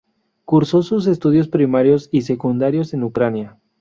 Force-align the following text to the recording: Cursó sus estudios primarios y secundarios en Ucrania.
Cursó 0.45 0.81
sus 0.81 1.05
estudios 1.05 1.47
primarios 1.47 2.09
y 2.11 2.23
secundarios 2.23 2.95
en 2.95 3.03
Ucrania. 3.03 3.59